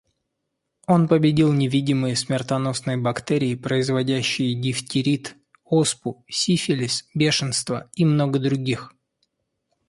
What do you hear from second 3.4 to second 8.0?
производящие дифтерит, оспу, сифилис, бешенство